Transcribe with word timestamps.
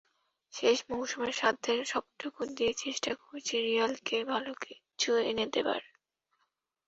শেষ 0.53 0.77
মৌসুমে 0.89 1.31
সাধ্যের 1.31 1.79
সবটুকু 1.85 2.41
দিয়ে 2.55 2.71
চেষ্টা 2.73 3.11
করেছি 3.15 3.55
রিয়ালকে 3.59 4.17
ভালো 4.23 4.51
কিছু 4.63 5.11
এনে 5.29 5.45
দেবার। 5.53 5.81